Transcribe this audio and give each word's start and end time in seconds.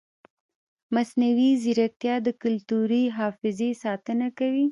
مصنوعي 0.95 1.51
ځیرکتیا 1.63 2.15
د 2.23 2.27
کلتوري 2.41 3.03
حافظې 3.17 3.69
ساتنه 3.83 4.27
کوي. 4.37 4.59